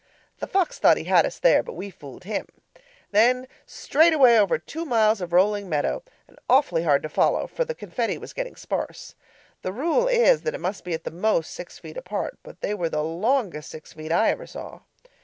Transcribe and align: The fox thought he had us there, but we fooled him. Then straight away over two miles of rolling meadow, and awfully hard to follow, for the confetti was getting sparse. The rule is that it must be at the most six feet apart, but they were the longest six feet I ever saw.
The 0.39 0.47
fox 0.47 0.79
thought 0.79 0.97
he 0.97 1.03
had 1.03 1.27
us 1.27 1.37
there, 1.37 1.61
but 1.61 1.75
we 1.75 1.91
fooled 1.91 2.23
him. 2.23 2.47
Then 3.11 3.47
straight 3.67 4.13
away 4.13 4.35
over 4.39 4.57
two 4.57 4.83
miles 4.83 5.21
of 5.21 5.31
rolling 5.31 5.69
meadow, 5.69 6.01
and 6.27 6.39
awfully 6.49 6.81
hard 6.81 7.03
to 7.03 7.07
follow, 7.09 7.45
for 7.45 7.63
the 7.65 7.75
confetti 7.75 8.17
was 8.17 8.33
getting 8.33 8.55
sparse. 8.55 9.13
The 9.61 9.71
rule 9.71 10.07
is 10.07 10.41
that 10.41 10.55
it 10.55 10.59
must 10.59 10.83
be 10.85 10.95
at 10.95 11.03
the 11.03 11.11
most 11.11 11.51
six 11.51 11.77
feet 11.77 11.97
apart, 11.97 12.39
but 12.41 12.61
they 12.61 12.73
were 12.73 12.89
the 12.89 13.03
longest 13.03 13.69
six 13.69 13.93
feet 13.93 14.11
I 14.11 14.31
ever 14.31 14.47
saw. 14.47 14.79